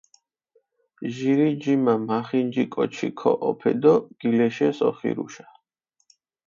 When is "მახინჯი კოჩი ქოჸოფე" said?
2.07-3.71